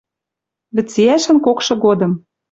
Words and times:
Вӹциӓшӹн 0.75 1.37
кокшы 1.45 1.73
годым 1.83 2.11